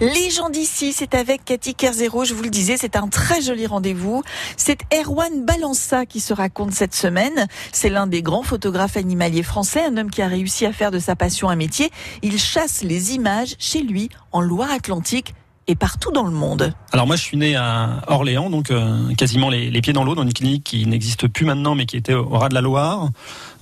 Les 0.00 0.28
gens 0.28 0.50
d'ici, 0.50 0.92
c'est 0.92 1.14
avec 1.14 1.42
Cathy 1.46 1.74
Kerzero, 1.74 2.26
je 2.26 2.34
vous 2.34 2.42
le 2.42 2.50
disais, 2.50 2.76
c'est 2.76 2.96
un 2.96 3.08
très 3.08 3.40
joli 3.40 3.66
rendez-vous. 3.66 4.22
C'est 4.58 4.80
Erwan 4.92 5.46
Balança 5.46 6.04
qui 6.04 6.20
se 6.20 6.34
raconte 6.34 6.72
cette 6.72 6.94
semaine. 6.94 7.46
C'est 7.72 7.88
l'un 7.88 8.06
des 8.06 8.20
grands 8.20 8.42
photographes 8.42 8.98
animaliers 8.98 9.42
français, 9.42 9.86
un 9.86 9.96
homme 9.96 10.10
qui 10.10 10.20
a 10.20 10.28
réussi 10.28 10.66
à 10.66 10.72
faire 10.74 10.90
de 10.90 10.98
sa 10.98 11.16
passion 11.16 11.48
un 11.48 11.56
métier. 11.56 11.90
Il 12.20 12.38
chasse 12.38 12.82
les 12.82 13.14
images 13.14 13.56
chez 13.58 13.80
lui, 13.80 14.10
en 14.32 14.42
Loire-Atlantique 14.42 15.34
et 15.68 15.74
partout 15.74 16.12
dans 16.12 16.22
le 16.22 16.30
monde. 16.30 16.72
Alors 16.92 17.06
moi 17.06 17.16
je 17.16 17.22
suis 17.22 17.36
né 17.36 17.56
à 17.56 18.02
Orléans, 18.06 18.50
donc 18.50 18.70
euh, 18.70 19.12
quasiment 19.14 19.50
les, 19.50 19.68
les, 19.70 19.80
pieds 19.80 19.92
dans 19.92 20.04
l'eau, 20.04 20.14
dans 20.14 20.22
une 20.22 20.32
clinique 20.32 20.62
qui 20.62 20.86
n'existe 20.86 21.26
plus 21.26 21.44
maintenant, 21.44 21.74
mais 21.74 21.86
qui 21.86 21.96
était 21.96 22.14
au, 22.14 22.28
ras 22.28 22.48
de 22.48 22.54
la 22.54 22.60
Loire 22.60 23.10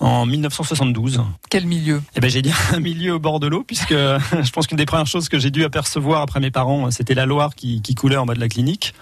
en 0.00 0.26
1972. 0.26 1.22
Quel 1.48 1.66
milieu? 1.66 2.02
Eh 2.14 2.20
ben 2.20 2.28
j'ai 2.28 2.42
dit 2.42 2.52
un 2.74 2.80
milieu 2.80 3.14
au 3.14 3.18
bord 3.18 3.40
de 3.40 3.46
l'eau, 3.46 3.64
puisque 3.66 3.88
je 3.94 4.50
pense 4.50 4.66
qu'une 4.66 4.76
des 4.76 4.84
premières 4.84 5.06
choses 5.06 5.30
que 5.30 5.38
j'ai 5.38 5.50
dû 5.50 5.64
apercevoir 5.64 6.20
après 6.20 6.40
mes 6.40 6.50
parents, 6.50 6.90
c'était 6.90 7.14
la 7.14 7.24
Loire 7.24 7.54
qui, 7.54 7.80
qui, 7.80 7.94
coulait 7.94 8.16
en 8.16 8.26
bas 8.26 8.34
de 8.34 8.40
la 8.40 8.48
clinique. 8.48 8.94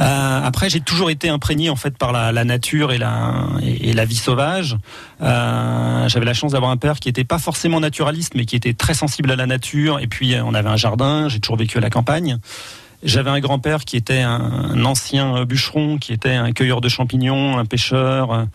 Euh, 0.00 0.40
après 0.44 0.68
j'ai 0.68 0.80
toujours 0.80 1.08
été 1.08 1.30
imprégné 1.30 1.70
en 1.70 1.76
fait 1.76 1.96
par 1.96 2.12
la, 2.12 2.32
la 2.32 2.44
nature 2.44 2.92
et 2.92 2.98
la, 2.98 3.46
et, 3.62 3.90
et, 3.90 3.92
la 3.94 4.04
vie 4.04 4.16
sauvage. 4.16 4.76
Euh, 5.22 6.08
J'avais 6.08 6.26
la 6.26 6.34
chance 6.34 6.52
d'avoir 6.52 6.70
un 6.70 6.76
père 6.76 7.00
qui 7.00 7.08
était 7.08 7.24
pas 7.24 7.38
forcément 7.38 7.80
naturaliste, 7.80 8.34
mais 8.34 8.44
qui 8.44 8.56
était 8.56 8.74
très 8.74 8.94
sensible 8.94 9.30
à 9.30 9.36
la 9.36 9.46
nature. 9.46 10.00
Et 10.00 10.06
puis 10.06 10.34
on 10.44 10.52
avait 10.52 10.68
un 10.68 10.76
jardin. 10.76 11.28
J'ai 11.30 11.40
toujours 11.40 11.56
vécu 11.56 11.78
à 11.78 11.80
la 11.80 11.88
campagne. 11.90 12.25
Bretagne. 12.26 12.40
J'avais 13.06 13.30
un 13.30 13.38
grand-père 13.38 13.84
qui 13.84 13.96
était 13.96 14.20
un 14.20 14.84
ancien 14.84 15.44
bûcheron, 15.44 15.96
qui 15.96 16.12
était 16.12 16.34
un 16.34 16.52
cueilleur 16.52 16.80
de 16.80 16.88
champignons, 16.88 17.56
un 17.56 17.64
pêcheur, 17.64 18.32
un 18.32 18.48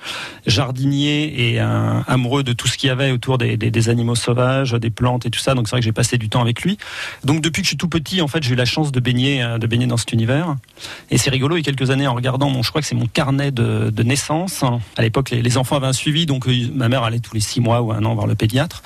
jardinier 0.46 1.52
et 1.52 1.60
un 1.60 2.04
amoureux 2.08 2.44
de 2.44 2.52
tout 2.52 2.68
ce 2.68 2.78
qu'il 2.78 2.90
y 2.90 2.92
avait 2.92 3.12
autour 3.12 3.38
des, 3.38 3.90
animaux 3.90 4.16
sauvages, 4.16 4.74
des 4.74 4.90
plantes 4.90 5.26
et 5.26 5.30
tout 5.30 5.40
ça. 5.40 5.56
Donc 5.56 5.68
c'est 5.68 5.72
vrai 5.72 5.80
que 5.80 5.86
j'ai 5.86 5.94
passé 5.94 6.18
du 6.18 6.28
temps 6.28 6.42
avec 6.42 6.64
lui. 6.64 6.78
Donc 7.24 7.42
depuis 7.42 7.62
que 7.62 7.66
je 7.66 7.70
suis 7.70 7.78
tout 7.78 7.88
petit, 7.88 8.22
en 8.22 8.28
fait, 8.28 8.44
j'ai 8.44 8.52
eu 8.52 8.56
la 8.56 8.66
chance 8.66 8.92
de 8.92 9.00
baigner, 9.00 9.42
de 9.58 9.68
baigner 9.68 9.88
dans 9.88 9.98
cet 9.98 10.12
univers. 10.12 10.56
Et 11.10 11.18
c'est 11.18 11.30
rigolo. 11.30 11.56
Il 11.56 11.60
y 11.60 11.64
a 11.64 11.72
quelques 11.72 11.90
années, 11.90 12.08
en 12.08 12.14
regardant 12.14 12.50
mon, 12.50 12.62
je 12.62 12.70
crois 12.70 12.82
que 12.82 12.88
c'est 12.88 12.96
mon 12.96 13.08
carnet 13.08 13.52
de, 13.52 14.04
naissance. 14.04 14.64
À 14.98 15.02
l'époque, 15.02 15.30
les, 15.30 15.58
enfants 15.58 15.78
avaient 15.78 15.88
un 15.88 15.94
suivi, 15.94 16.26
donc 16.26 16.48
euh, 16.48 16.70
ma 16.74 16.90
mère 16.90 17.04
allait 17.04 17.20
tous 17.20 17.34
les 17.34 17.40
six 17.40 17.62
mois 17.62 17.82
ou 17.82 17.92
un 17.92 18.04
an 18.04 18.16
voir 18.16 18.28
le 18.28 18.36
pédiatre. 18.36 18.84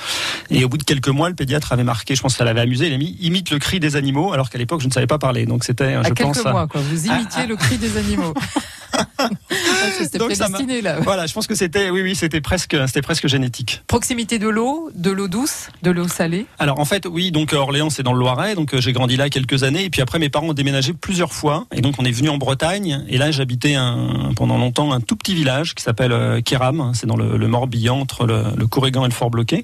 Et 0.49 0.63
au 0.63 0.69
bout 0.69 0.77
de 0.77 0.83
quelques 0.83 1.09
mois, 1.09 1.29
le 1.29 1.35
pédiatre 1.35 1.71
avait 1.71 1.83
marqué, 1.83 2.15
je 2.15 2.21
pense 2.21 2.33
que 2.33 2.37
ça 2.37 2.45
l'avait 2.45 2.61
amusé, 2.61 2.87
il 2.87 2.93
a 2.93 2.97
mis 2.97 3.17
imite 3.21 3.49
le 3.49 3.59
cri 3.59 3.79
des 3.79 3.95
animaux, 3.95 4.33
alors 4.33 4.49
qu'à 4.49 4.57
l'époque 4.57 4.81
je 4.81 4.87
ne 4.87 4.91
savais 4.91 5.07
pas 5.07 5.17
parler. 5.17 5.45
C'était, 5.63 5.93
à 5.93 6.03
je 6.03 6.09
quelques 6.09 6.35
pense, 6.35 6.43
mois, 6.45 6.67
quoi. 6.67 6.81
Vous 6.81 7.05
imitiez 7.07 7.43
ah, 7.43 7.47
le 7.47 7.55
cri 7.55 7.77
des 7.77 7.97
animaux. 7.97 8.33
c'était 9.97 10.19
prédestiné 10.19 10.81
là. 10.81 10.99
Voilà, 11.01 11.25
je 11.25 11.33
pense 11.33 11.47
que 11.47 11.55
c'était, 11.55 11.89
oui, 11.89 12.01
oui, 12.01 12.15
c'était 12.15 12.41
presque, 12.41 12.75
c'était 12.87 13.01
presque 13.01 13.27
génétique. 13.27 13.81
Proximité 13.87 14.39
de 14.39 14.47
l'eau, 14.47 14.89
de 14.95 15.11
l'eau 15.11 15.27
douce, 15.27 15.69
de 15.83 15.91
l'eau 15.91 16.07
salée. 16.07 16.45
Alors 16.59 16.79
en 16.79 16.85
fait, 16.85 17.05
oui, 17.05 17.31
donc 17.31 17.53
Orléans 17.53 17.89
c'est 17.89 18.03
dans 18.03 18.13
le 18.13 18.19
Loiret, 18.19 18.55
donc 18.55 18.77
j'ai 18.79 18.93
grandi 18.93 19.17
là 19.17 19.29
quelques 19.29 19.63
années, 19.63 19.85
et 19.85 19.89
puis 19.89 20.01
après 20.01 20.19
mes 20.19 20.29
parents 20.29 20.49
ont 20.49 20.53
déménagé 20.53 20.93
plusieurs 20.93 21.33
fois, 21.33 21.65
et 21.73 21.81
donc 21.81 21.95
on 21.97 22.05
est 22.05 22.11
venu 22.11 22.29
en 22.29 22.37
Bretagne, 22.37 23.03
et 23.07 23.17
là 23.17 23.31
j'habitais 23.31 23.75
un, 23.75 24.31
pendant 24.35 24.57
longtemps 24.57 24.91
un 24.93 25.01
tout 25.01 25.15
petit 25.15 25.35
village 25.35 25.75
qui 25.75 25.83
s'appelle 25.83 26.11
euh, 26.11 26.41
Kéram, 26.41 26.91
c'est 26.93 27.07
dans 27.07 27.17
le, 27.17 27.37
le, 27.37 27.47
Morbihan 27.47 27.99
entre 27.99 28.25
le, 28.25 28.43
le 28.55 28.67
Corrigan 28.67 29.03
et 29.05 29.09
le 29.09 29.13
Fort 29.13 29.29
Bloqué, 29.29 29.61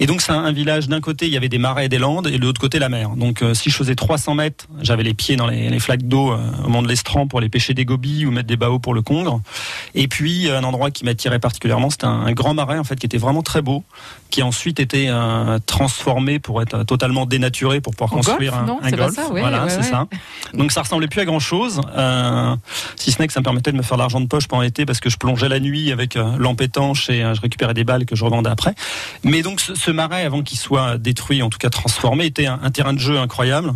et 0.00 0.06
donc 0.06 0.20
c'est 0.20 0.32
un, 0.32 0.44
un, 0.44 0.52
village 0.52 0.88
d'un 0.88 1.00
côté 1.00 1.26
il 1.26 1.32
y 1.32 1.36
avait 1.36 1.48
des 1.48 1.58
marais 1.58 1.86
et 1.86 1.88
des 1.88 1.98
landes, 1.98 2.26
et 2.26 2.38
de 2.38 2.44
l'autre 2.44 2.60
côté 2.60 2.78
la 2.78 2.88
mer. 2.88 3.10
Donc 3.10 3.42
euh, 3.42 3.54
si 3.54 3.70
je 3.70 3.76
faisais 3.76 3.94
300 3.94 4.34
mètres, 4.34 4.66
j'avais 4.82 5.02
les 5.02 5.14
pieds 5.14 5.36
dans 5.36 5.46
les, 5.46 5.68
les 5.68 5.80
flaques 5.80 6.06
d'eau 6.06 6.32
euh, 6.32 6.38
au 6.60 6.62
moment 6.64 6.82
de 6.82 6.88
l'estran 6.88 7.26
pour 7.26 7.38
aller 7.38 7.48
pêcher 7.48 7.74
des 7.74 7.84
gobies 7.84 8.26
ou 8.26 8.30
mettre 8.30 8.48
des 8.48 8.56
pour 8.76 8.92
le 8.92 9.00
congre. 9.00 9.40
Et 9.94 10.08
puis 10.08 10.50
un 10.50 10.64
endroit 10.64 10.90
qui 10.90 11.04
m'attirait 11.04 11.38
particulièrement, 11.38 11.88
c'était 11.90 12.04
un, 12.04 12.26
un, 12.26 12.32
grand 12.32 12.52
marais 12.52 12.78
en 12.78 12.84
fait 12.84 12.96
qui 12.96 13.06
était 13.06 13.18
vraiment 13.18 13.42
très 13.42 13.62
beau, 13.62 13.84
qui 14.30 14.42
a 14.42 14.46
ensuite 14.46 14.80
été 14.80 15.06
euh, 15.08 15.58
transformé 15.64 16.38
pour 16.38 16.60
être 16.60 16.84
totalement 16.84 17.24
dénaturé 17.24 17.80
pour 17.80 17.94
pouvoir 17.94 18.10
construire 18.10 18.52
golf, 18.52 18.62
un, 18.62 18.66
non, 18.66 18.80
un 18.82 18.90
golf. 18.90 19.14
Ça, 19.14 19.30
ouais, 19.30 19.40
voilà, 19.40 19.64
ouais, 19.64 19.70
c'est 19.70 19.78
ouais. 19.78 19.82
ça. 19.84 20.06
Donc 20.54 20.72
ça 20.72 20.82
ressemblait 20.82 21.08
plus 21.08 21.20
à 21.20 21.24
grand 21.24 21.38
chose, 21.38 21.80
euh, 21.96 22.56
si 22.96 23.12
ce 23.12 23.20
n'est 23.20 23.26
que 23.26 23.32
ça 23.32 23.40
me 23.40 23.44
permettait 23.44 23.72
de 23.72 23.76
me 23.76 23.82
faire 23.82 23.96
de 23.96 24.02
l'argent 24.02 24.20
de 24.20 24.26
poche 24.26 24.48
pendant 24.48 24.62
l'été 24.62 24.84
parce 24.86 25.00
que 25.00 25.10
je 25.10 25.16
plongeais 25.16 25.48
la 25.48 25.60
nuit 25.60 25.92
avec 25.92 26.16
euh, 26.16 26.36
lampe 26.38 26.60
étanche 26.60 27.10
et 27.10 27.22
euh, 27.22 27.34
je 27.34 27.40
récupérais 27.40 27.74
des 27.74 27.84
balles 27.84 28.04
que 28.06 28.16
je 28.16 28.24
revendais 28.24 28.50
après. 28.50 28.74
Mais 29.24 29.42
donc 29.42 29.60
ce, 29.60 29.74
ce 29.74 29.90
marais, 29.90 30.24
avant 30.24 30.42
qu'il 30.42 30.58
soit 30.58 30.98
détruit, 30.98 31.42
en 31.42 31.50
tout 31.50 31.58
cas 31.58 31.70
transformé, 31.70 32.26
était 32.26 32.46
un, 32.46 32.58
un, 32.62 32.70
terrain 32.70 32.92
de 32.92 32.98
jeu 32.98 33.18
incroyable. 33.18 33.72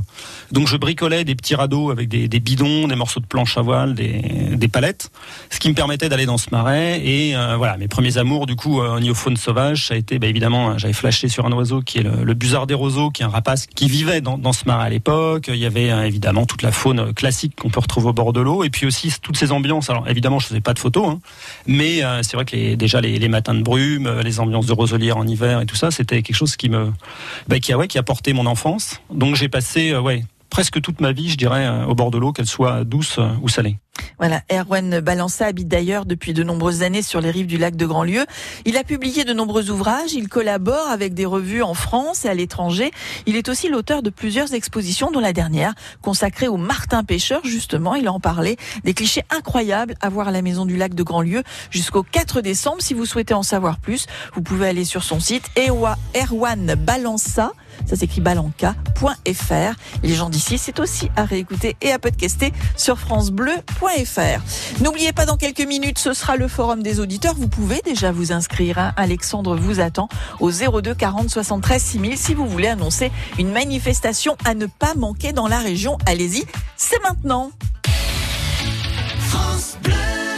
Donc 0.50 0.66
je 0.66 0.76
bricolais 0.76 1.24
des 1.24 1.34
petits 1.34 1.54
radeaux 1.54 1.90
avec 1.90 2.08
des, 2.08 2.28
des 2.28 2.40
bidons, 2.40 2.88
des 2.88 2.96
morceaux 2.96 3.20
de 3.20 3.26
planche 3.26 3.56
à 3.56 3.62
voile, 3.62 3.94
des, 3.94 4.22
des 4.52 4.68
ce 5.50 5.58
qui 5.58 5.68
me 5.68 5.74
permettait 5.74 6.08
d'aller 6.08 6.26
dans 6.26 6.38
ce 6.38 6.48
marais. 6.52 7.00
Et 7.04 7.36
euh, 7.36 7.56
voilà, 7.56 7.76
mes 7.76 7.88
premiers 7.88 8.18
amours 8.18 8.46
du 8.46 8.56
coup 8.56 8.80
euh, 8.80 9.00
au 9.00 9.14
faune 9.14 9.36
sauvage, 9.36 9.86
ça 9.88 9.94
a 9.94 9.96
été 9.96 10.18
bah, 10.18 10.26
évidemment, 10.26 10.78
j'avais 10.78 10.92
flashé 10.92 11.28
sur 11.28 11.46
un 11.46 11.52
oiseau 11.52 11.80
qui 11.80 11.98
est 11.98 12.02
le, 12.02 12.24
le 12.24 12.34
des 12.66 12.74
roseaux, 12.74 13.10
qui 13.10 13.22
est 13.22 13.24
un 13.24 13.28
rapace 13.28 13.66
qui 13.66 13.88
vivait 13.88 14.20
dans, 14.20 14.52
ce 14.52 14.64
marais 14.66 14.86
à 14.86 14.90
l'époque. 14.90 15.46
Il 15.48 15.56
y 15.56 15.66
avait 15.66 15.90
euh, 15.90 16.06
évidemment 16.06 16.44
toute 16.46 16.62
la 16.62 16.72
faune 16.72 17.14
classique 17.14 17.54
qu'on 17.60 17.70
peut 17.70 17.80
retrouver 17.80 18.08
au 18.08 18.12
bord 18.12 18.32
de 18.32 18.40
l'eau, 18.40 18.64
et 18.64 18.70
puis 18.70 18.86
aussi 18.86 19.12
toutes 19.22 19.36
ces 19.36 19.52
ambiances. 19.52 19.90
Alors 19.90 20.08
évidemment, 20.08 20.38
je 20.38 20.46
faisais 20.46 20.60
pas 20.60 20.74
de 20.74 20.78
photos, 20.78 21.08
hein, 21.08 21.20
mais 21.66 22.04
euh, 22.04 22.22
c'est 22.22 22.36
vrai 22.36 22.44
que 22.44 22.56
les, 22.56 22.76
déjà 22.76 23.00
les, 23.00 23.28
matins 23.28 23.54
de 23.54 23.62
brume, 23.62 24.06
euh, 24.06 24.22
les 24.22 24.40
ambiances 24.40 24.66
de 24.66 24.72
roselière 24.72 25.16
en 25.16 25.26
hiver 25.26 25.60
et 25.60 25.66
tout 25.66 25.76
ça, 25.76 25.90
c'était 25.90 26.22
quelque 26.22 26.36
chose 26.36 26.56
qui 26.56 26.68
me, 26.68 26.92
bah, 27.48 27.58
qui 27.58 27.72
a 27.72 27.78
ouais, 27.78 27.88
qui 27.88 27.98
a 27.98 28.02
porté 28.02 28.32
mon 28.32 28.46
enfance. 28.46 29.00
Donc 29.12 29.36
j'ai 29.36 29.48
passé 29.48 29.90
euh, 29.92 30.00
ouais 30.00 30.24
presque 30.52 30.82
toute 30.82 31.00
ma 31.00 31.12
vie, 31.12 31.30
je 31.30 31.36
dirais, 31.36 31.64
euh, 31.64 31.86
au 31.86 31.94
bord 31.94 32.10
de 32.10 32.18
l'eau, 32.18 32.32
qu'elle 32.32 32.46
soit 32.46 32.84
douce 32.84 33.16
euh, 33.18 33.30
ou 33.40 33.48
salée. 33.48 33.78
Voilà, 34.18 34.42
Erwan 34.50 35.00
Balança 35.00 35.46
habite 35.46 35.68
d'ailleurs 35.68 36.06
depuis 36.06 36.32
de 36.32 36.42
nombreuses 36.42 36.82
années 36.82 37.02
sur 37.02 37.20
les 37.20 37.30
rives 37.30 37.46
du 37.46 37.58
lac 37.58 37.76
de 37.76 37.86
Grandlieu. 37.86 38.24
Il 38.64 38.76
a 38.76 38.84
publié 38.84 39.24
de 39.24 39.32
nombreux 39.32 39.70
ouvrages, 39.70 40.12
il 40.12 40.28
collabore 40.28 40.88
avec 40.88 41.14
des 41.14 41.26
revues 41.26 41.62
en 41.62 41.74
France 41.74 42.24
et 42.24 42.28
à 42.28 42.34
l'étranger. 42.34 42.90
Il 43.26 43.36
est 43.36 43.48
aussi 43.48 43.68
l'auteur 43.68 44.02
de 44.02 44.10
plusieurs 44.10 44.54
expositions, 44.54 45.10
dont 45.10 45.20
la 45.20 45.32
dernière 45.32 45.74
consacrée 46.00 46.48
au 46.48 46.56
Martin 46.56 47.04
Pêcheur, 47.04 47.40
justement, 47.44 47.94
il 47.94 48.08
en 48.08 48.20
parlait, 48.20 48.56
des 48.84 48.94
clichés 48.94 49.24
incroyables 49.30 49.94
à 50.00 50.08
voir 50.08 50.28
à 50.28 50.30
la 50.30 50.42
maison 50.42 50.66
du 50.66 50.76
lac 50.76 50.94
de 50.94 51.02
Grandlieu 51.02 51.42
jusqu'au 51.70 52.02
4 52.02 52.40
décembre. 52.40 52.80
Si 52.80 52.94
vous 52.94 53.06
souhaitez 53.06 53.34
en 53.34 53.42
savoir 53.42 53.78
plus, 53.78 54.06
vous 54.34 54.42
pouvez 54.42 54.68
aller 54.68 54.84
sur 54.84 55.02
son 55.02 55.20
site 55.20 55.44
Erwan 55.56 56.74
Balança 56.74 57.52
ça 57.86 57.96
s'écrit 57.96 58.20
balanca.fr. 58.20 59.74
Les 60.02 60.14
gens 60.14 60.30
d'ici, 60.30 60.58
c'est 60.58 60.80
aussi 60.80 61.10
à 61.16 61.24
réécouter 61.24 61.76
et 61.80 61.92
à 61.92 61.98
podcaster 61.98 62.52
sur 62.76 62.98
francebleu.fr. 62.98 64.11
N'oubliez 64.80 65.12
pas, 65.12 65.26
dans 65.26 65.36
quelques 65.36 65.66
minutes, 65.66 65.98
ce 65.98 66.12
sera 66.12 66.36
le 66.36 66.48
forum 66.48 66.82
des 66.82 67.00
auditeurs. 67.00 67.34
Vous 67.34 67.48
pouvez 67.48 67.80
déjà 67.84 68.12
vous 68.12 68.32
inscrire. 68.32 68.78
Hein. 68.78 68.92
Alexandre 68.96 69.56
vous 69.56 69.80
attend 69.80 70.08
au 70.40 70.50
02 70.50 70.94
40 70.94 71.30
73 71.30 71.82
6000 71.82 72.18
si 72.18 72.34
vous 72.34 72.46
voulez 72.46 72.68
annoncer 72.68 73.10
une 73.38 73.52
manifestation 73.52 74.36
à 74.44 74.54
ne 74.54 74.66
pas 74.66 74.94
manquer 74.94 75.32
dans 75.32 75.48
la 75.48 75.58
région. 75.58 75.98
Allez-y, 76.06 76.44
c'est 76.76 77.02
maintenant. 77.02 77.50